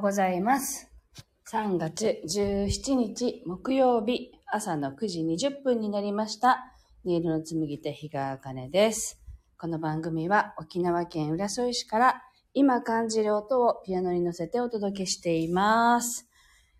[0.00, 0.90] うございます。
[1.52, 6.72] 3月17日木曜日朝の9時20分になりました。
[7.04, 9.20] ネイルの紡ぎ手日川茜です。
[9.58, 12.22] この番組は沖縄県浦添市から
[12.54, 16.26] 今感じる音をピアノに乗せてお届けしています。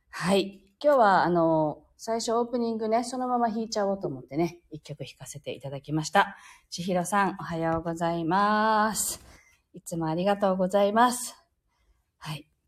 [0.09, 0.63] はい。
[0.83, 6.39] 今日はあの、最初オープニングね、そのまま弾いちゃおうと思ってね、一曲弾かせていただきました。
[6.71, 9.21] 千尋さん、おはようございます。
[9.75, 11.40] いつもありがとうございます。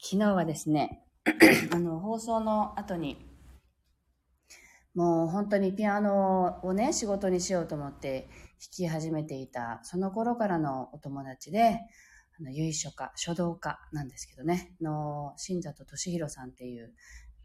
[0.04, 1.06] 昨日はですね、
[1.70, 3.24] あの、放送の後に、
[4.96, 11.78] もう本当にピアノをね、仕事にしようと思って弾き始めていた、その頃からのお友達で、
[12.36, 16.92] あの、由緒家、書道家なんですけどね、の、新里俊弘さんっていう、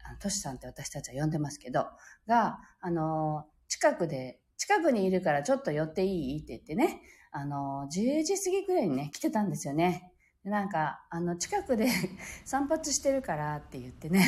[0.04, 1.86] あの、としさんって私たちは呼んでますけど、
[2.26, 6.38] が、あの、近くで、近くにいるからちょっと寄っていい？
[6.38, 10.12] って言ってね、あの、10時過ぎくらいにね、来てたんですよね。
[10.44, 11.88] なんか、あの、近くで
[12.44, 14.24] 散髪してるからって言ってね、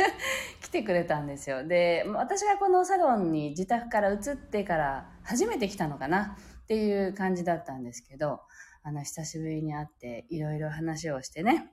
[0.60, 1.66] 来てくれたんですよ。
[1.66, 6.36] で、私がこのサロンに自宅から移ってから初めて来たのかな？
[6.64, 8.40] っていう感じだったんですけど、
[8.82, 11.70] あの、久しぶりに会っていろいろ話をしてね、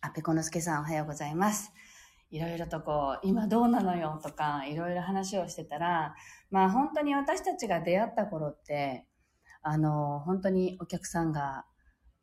[0.00, 1.72] あ、ペコのすけさんおはようございます。
[2.30, 4.20] いろいろとこう、今どうなのよ？
[4.22, 6.14] とか、いろいろ話をしてたら、
[6.50, 9.06] まあ本当に私たちが出会った頃って、
[9.62, 11.66] あの、本当にお客さんが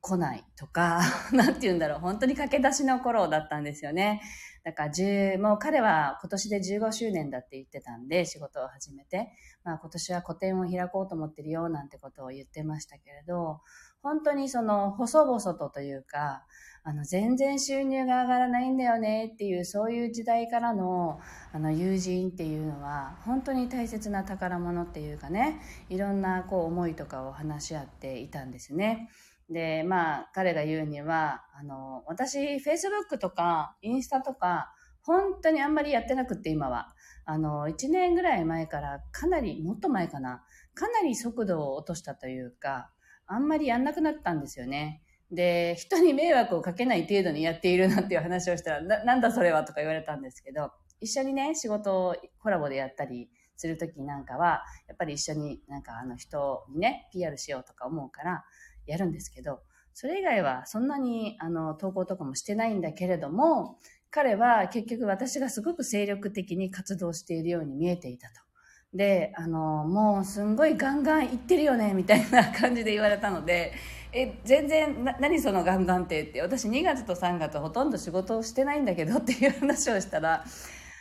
[0.08, 1.02] 来ないとか、
[1.34, 4.22] なんて言うんだろう、本当に駆け出しの頃だったんですよね。
[4.64, 9.32] だから10、もう彼は今年で15周年だって言ってたんで、仕事を始めて、
[9.64, 13.62] まあ今年は個展を開こうと思ってるよ、なんてことを言ってましたけれど、
[14.02, 16.46] 本当にその、細々とというか、
[16.84, 21.20] あの、全然収入が上がらないんだよねっていう、そういう時代からの、
[21.52, 25.60] あの、友人っていうのは、本当に大切な宝物っていうかね、
[25.90, 29.10] いろんなこう思いとかを話し合っていたんですね。
[29.50, 36.94] で、まあ、彼が言うには、あの、私、Facebook とか、インスタとか、本当にあんまりやってなくって、今は。
[37.26, 42.92] あの、1年ぐらい前から、かなり、もっと前かな、かなり速度を落としたというか、
[43.26, 45.02] あんまりやんなくなったんですよね。
[45.32, 58.46] で、人に迷惑をかけない程度にやっているなっていう話をしたら、ななんだそれはとか言われたんですけど、一緒にね、仕事をコラボでやったりするときなんかは、やっぱり一緒になんかあの人にね、PR しようとか思うから、
[58.88, 59.62] やるんですけど、
[59.94, 63.78] それ以外はそんなにあの投稿とかもしてないんだけれども、
[64.10, 68.48] 彼は結局私がすごく精力的に活動しているように見えていたと。
[68.94, 73.74] で、あの、もうすんごいガンガン行ってるよね、みたいな感じで言われたので、
[74.14, 80.46] え、全然、な、何そのガンガンってって、私2月と3月ほとんど仕事をしてないんだけどっていう話をしたら、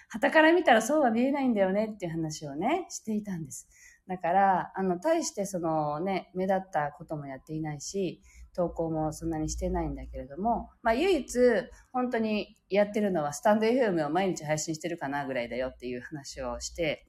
[0.09, 3.69] 旗から見たらそうは見えないんだよねっていう話をね、していたんです。
[4.09, 8.23] だから、あの、対してそのね、目立ったこともやっていないし、
[8.55, 11.39] 投稿もそんなにしてないんだけれども、まあ唯一
[11.93, 17.07] 本当にやってるのはスタンド FM を毎日配信してるかなぐらいだよっていう話をして、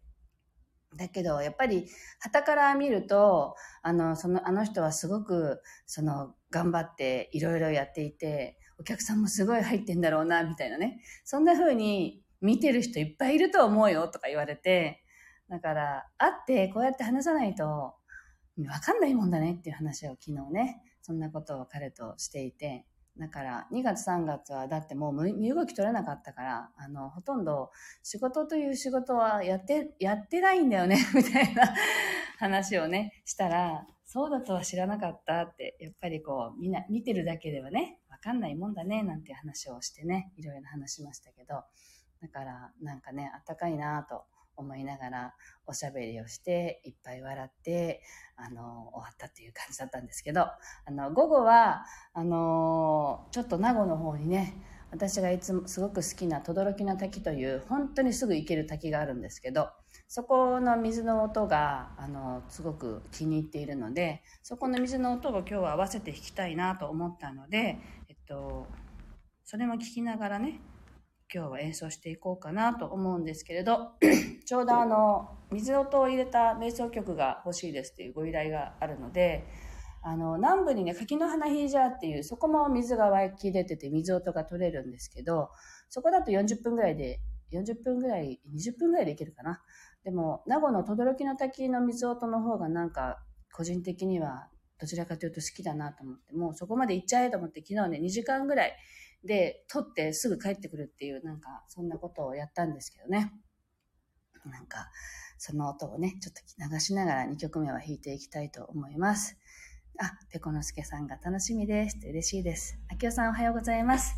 [0.96, 1.86] だけど、やっぱり、
[2.20, 11.02] 旗から見ると、あの、その、あの人はすごく、その、頑張っていろいろやっていて、お客さんもすごい入ってんだろうな、みたいなね。
[11.26, 15.04] そんな風に見てる人いっぱいいると思うよ、とか言われて、
[15.50, 22.86] だから、会ってこうやって話さないと、わかんないもんだねっていう話を昨日ね、そんなことを彼としていて、
[23.20, 27.72] だから、2月3月は、だってもう身動き取れなかったから、あの、ほとんど
[28.04, 31.74] 仕事という仕事はやって、やってないんだよね、 みたいな
[32.38, 41.64] 話をね、したら、そうだとは知らなかったって、やっぱりこう、みんな見てるだけではね、わかんないもんだね、なんて話をしてね、いろいろ話しましたけど、
[42.22, 44.26] だから、なんかね、あったかいなと
[44.58, 45.34] 思いながら
[45.66, 48.02] おしゃべりをして、いっぱい笑って、
[48.36, 54.54] あの、終わったっていう感じだったんですけど、あの、午後は、あの、ちょっと名護の方にね、
[54.92, 59.70] 私がいつもすごく好きな轟の滝という、本当にすぐ行ける滝があるんですけど、
[60.08, 68.68] そこの水の音が、あの、すごく気に入っているので、そこの水の音を今日は合わせて弾きたいなと思ったので、えっと、
[69.44, 70.62] それも聞きながらね、
[71.34, 73.92] 今日は演奏していこうかなと思うんですけれど、
[74.46, 79.46] ちょうどあの、水音を入れた瞑想曲が欲しいですっていうご依頼があるので、
[80.02, 85.50] あの、南部にね、柿の花ヒージャーっていう、そこも水が湧き出てて水音が取れるんですけど、
[85.90, 87.20] そこだと40分ぐらいで、
[87.52, 89.62] 40分ぐらい、20分ぐらいでいけるかな。
[90.06, 93.22] でも、名護の轟の滝の水音の方がなんか、
[93.52, 94.48] 個人的には
[94.80, 98.78] どちらかというと好きだなと思って、もうそこまで行っちゃえと思って、昨日ね、2時間ぐらい
[99.24, 103.34] で撮ってすぐ帰ってくるっていう、なんか、そんなことをやったんですけどね。
[104.46, 104.90] なんか、
[105.38, 109.38] その音をね、ちょっと流しながら2曲目は弾いていきたいと思います。
[110.00, 112.78] あ、ペコのすけさんが楽しみです嬉しいです。
[112.90, 114.16] あきおさんおはようございます。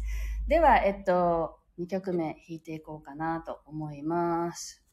[0.48, 4.84] では、えっと、2曲目弾いていこうかなと思います。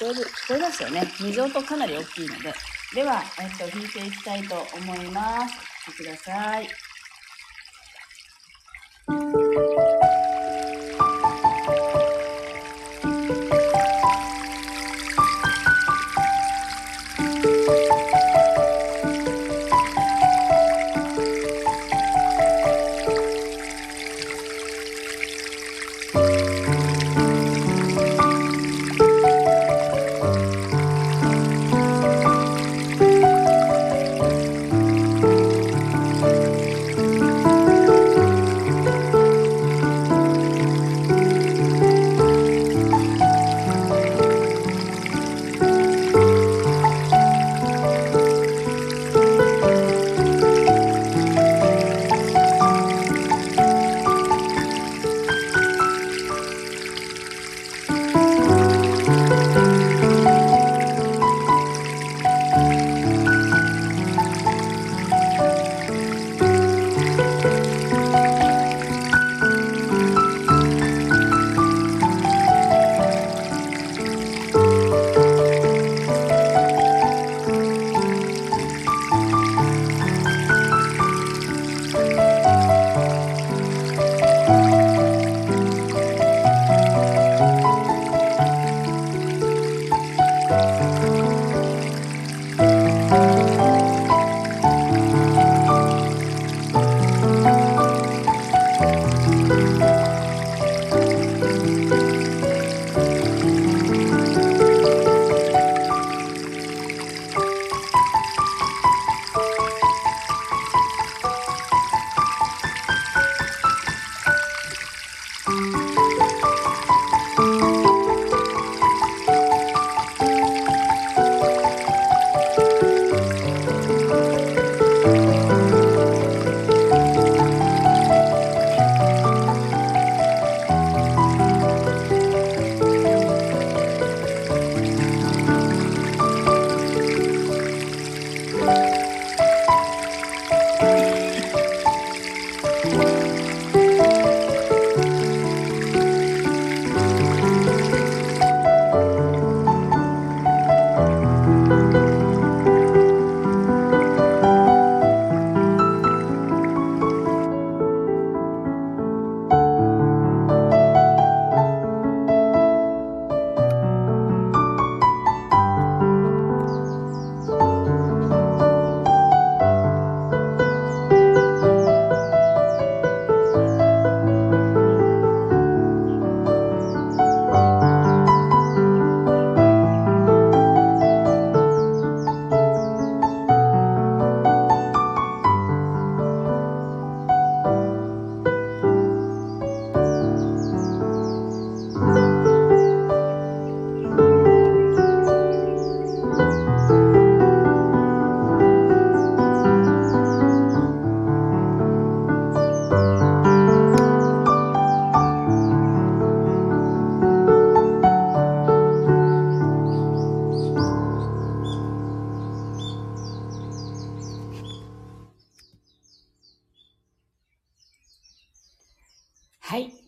[0.00, 1.02] 聞こえる、聞こえますよね。
[1.20, 2.52] 水音かなり大きいので。
[2.94, 5.54] では、えっと、弾いていきたいと思います。
[5.88, 6.83] お聴いてください。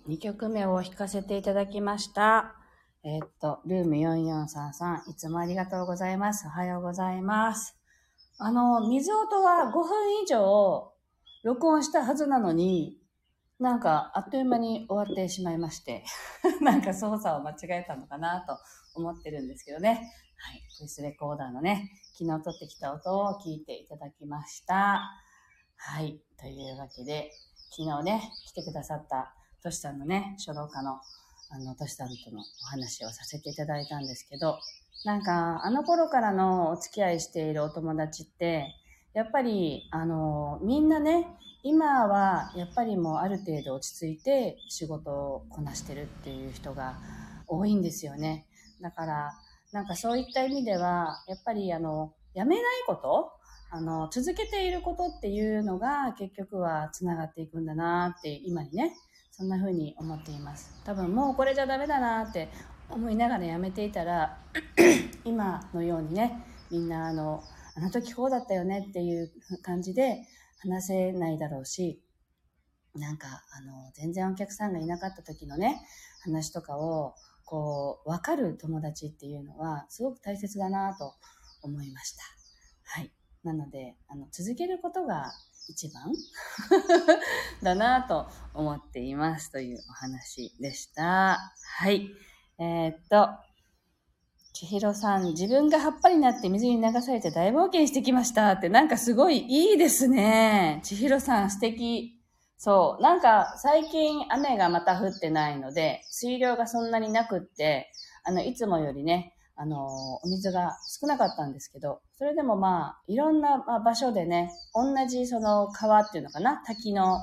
[0.08, 2.54] 2曲目を弾かせていただきました。
[3.02, 6.46] えっと、ルーム4433、いつもありがとうございます。
[6.46, 7.76] おはようございます。
[8.38, 10.92] あの、水音は5分以上
[11.42, 12.98] 録音したはずなのに、
[13.58, 16.04] なんかあっという間に終わってしまいまして、
[16.62, 18.58] なんか操作を間違えたのかなと
[18.94, 20.12] 思ってるんですけどね。
[20.36, 20.62] はい。
[20.78, 25.02] ボイスレコーダーのね、昨日撮ってきた音を聞いていただきました。
[25.76, 26.20] はい。
[26.38, 27.32] というわけで、
[27.70, 29.35] 昨日ね、来てくださった
[29.66, 31.00] トシさんのね、書道家の、
[31.50, 34.60] あの、トシさんとのお話をさせていただいたんですけど、
[35.04, 38.76] なんか、あの頃からのお付き合いしているお友達って、
[39.12, 41.26] やっぱり、あの、みんなね、
[41.64, 46.94] 今はやっぱりもうある程度落ち着いて仕事をこなしてるっていう人が
[47.48, 48.46] 多いんですよね。
[48.80, 49.32] だから、
[49.72, 53.32] なんかそういった意味では、やっぱりあの、やめないこと
[53.70, 58.94] あの、続けていることっていうのが結局は繋がっていくんだなって今にね、
[59.36, 60.72] そんな風に思っています。
[60.84, 62.48] 多分もうこれじゃダメだなって
[62.88, 64.38] 思いながらやめていたら、
[65.26, 69.30] 今のようにね、みんなあの、あの時こうだったよねっていう
[69.62, 70.22] 感じで
[70.60, 72.02] 話せないだろうし、
[72.94, 75.82] なんか、あの、全然お客さんがいなかった時のね、
[76.22, 77.14] 話とかを、
[77.44, 81.12] こう、わかる友達っていうのは、すごく大切だなと
[81.62, 82.22] 思いました。
[82.84, 83.12] はい。
[83.44, 85.30] なので、あの、続けることが
[85.68, 86.12] 一番
[87.62, 91.38] だなと思っていますというお話でした。
[91.78, 92.10] はい。
[92.58, 93.28] えー、っと、
[94.52, 100.80] 千尋さん、自分が葉っぱになって水に流されて大冒険してきましたって、なんかすごいいいですね。
[100.82, 102.22] 千尋さん素敵。
[102.56, 103.02] そう。
[103.02, 107.92] なんか、最近雨がまた降ってないので、水量がそんなになくって、
[108.24, 109.86] あの、いつもよりね、あの、
[110.22, 117.18] お水が少なかったんですけど、それでもまあ、いろんな場所でね、同じその川っていうのかな、滝の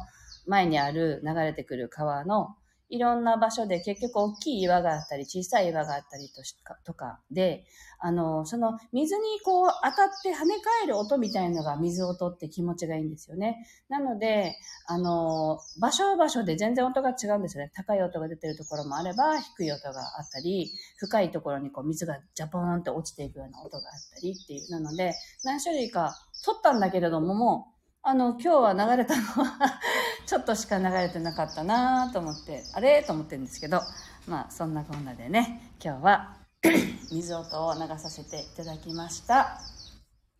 [0.45, 2.55] 前にある流れてくる川の
[2.93, 7.65] いろんな場所で結局大きい岩があったり、小さい岩があったりとかとかで、
[7.97, 13.65] あの、その水にこう当たって跳ね返る音みたいのが水音って気持ちがいいんですよね。
[13.89, 17.71] なので、あの、場所場所で全然音が違うんですよね。
[17.73, 23.83] 高い音が出てるところもあれば、低い音があったり、深いところにこう水がジャポーンって落ちていくような音があっ
[24.13, 24.69] たりっていう。
[24.69, 26.13] なので、何種類か
[26.45, 27.73] 撮ったんだけれどもも、
[28.05, 29.79] あの、今日は流れたのは
[30.27, 33.01] ちょっとしか流れてなかったなと思って、あれ？
[33.01, 33.81] と思ってるんですけど、
[34.27, 36.36] まあ、そんなこんなでね、今日は
[37.10, 39.57] 水音を流させていただきました。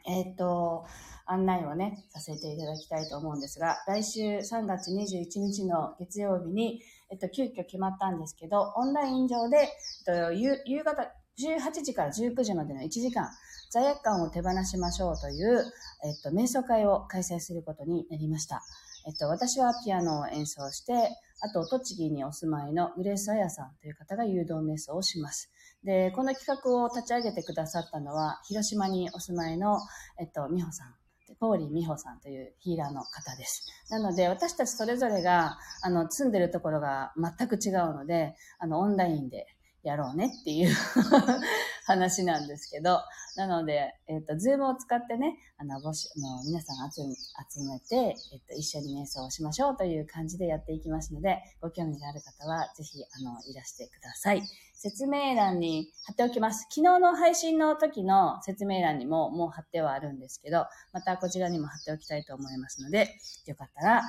[0.06, 0.86] えっ、ー、と、
[1.26, 11.10] 案内をね、させていただきたいと思うんですが、来週3月21日の月曜日に、えっと、急遽決まったんですけど、オンライン上で、えっと、夕方
[11.40, 13.28] 18時から19時までの1時間、
[13.72, 15.66] 罪悪感を手放しましょうという、
[16.04, 18.62] えっと、瞑想会を開催することになりました。
[19.06, 20.94] えっと、私はピアノを演奏して、
[21.42, 25.52] あと、栃木にお住まいのグレース・アヤさんという方が誘導瞑想をします。
[25.84, 29.78] で、この企画を立ち上げてくださったのは、広島にお住まいの、
[30.20, 30.96] えっと、美穂さん。
[31.40, 33.66] ポーリー美穂さんというヒーラーの方です。
[33.90, 39.48] なので、私たちそれぞれが、あの、住んでるところが全く違うので、あの、オンラインで
[39.84, 40.74] やろうねっていう
[41.86, 43.02] 話なんですけど、
[43.36, 47.96] なので、えっ、ー、と、ズームを使ってね、あの、募集、の皆さん集め集めて、
[48.32, 54.44] えっ、ー、と、一緒に瞑想をしましょうという感じでやっていきますので、ご興味がある方は、ぜひ、あの、いらしてください。
[54.74, 56.68] 説明欄に貼っておきます。
[56.70, 64.04] 昨日の配信の時の説明欄にももう貼ってはあるんですけど、またこちらにも貼っておきたいと思いますので、よかったら、あの、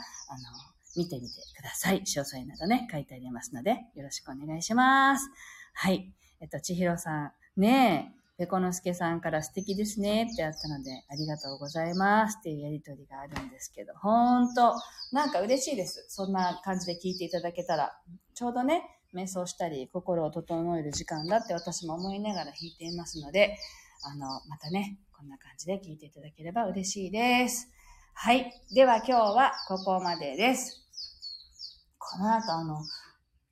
[0.96, 2.00] 見てみてください。
[2.02, 5.30] 詳細などね、書いてありますので、よろしくお願いします。
[5.74, 6.12] はい。
[6.40, 7.60] えっと、千尋さん。
[7.60, 14.74] ねえ、ペコノスケさんから素敵ですねってあったので、ありがとうございますっていうやりとりがあるんですけど、ほんと、
[15.12, 16.06] なんか嬉しいです。
[16.08, 17.92] そんな感じで聞いていただけたら。
[18.34, 18.82] ちょうどね、
[19.14, 23.56] 瞑想したり、心を整える時間だって私も思いながら弾いていますので、
[24.02, 27.68] あの、またね、こんな感じで聞いていただければ嬉しいです。
[28.14, 28.52] はい。
[28.74, 30.84] では今日はここまでです。
[31.98, 32.78] この後あの、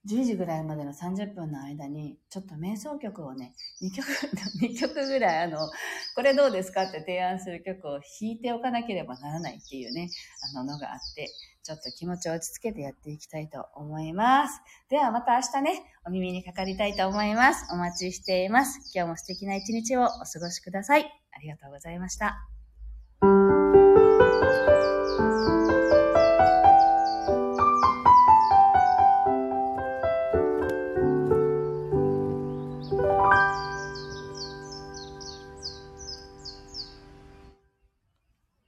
[0.09, 4.09] 10時ぐらいまでの30分の間に、ちょっと瞑想曲をね、2曲、
[4.61, 5.71] 2曲ぐらい、あの、
[6.17, 10.09] これどうですかって提案する曲を弾いておかなければならないっていうね、
[10.55, 11.29] あののがあって、
[11.63, 14.61] ちょっと気持ちを落ち着けてやっていきたいと思います。
[14.89, 17.73] ではまた明日ね、お耳にかかりたいと思います。
[17.73, 18.91] お待ちしています。
[18.93, 21.05] 今日も素敵な一日をお過ごしください。
[21.05, 22.52] ありがとうございました。